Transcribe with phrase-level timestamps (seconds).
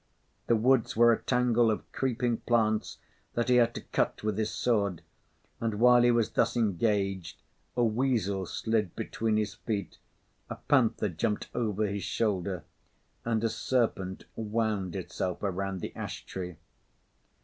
[0.47, 2.97] The woods were a tangle of creeping plants
[3.35, 5.03] that he had to cut with his sword,
[5.59, 7.43] and while he was thus engaged,
[7.77, 9.99] a weasel slid between his feet,
[10.49, 12.63] a panther jumped over his shoulder,
[13.25, 16.55] and a serpent wound itself around the ash tree.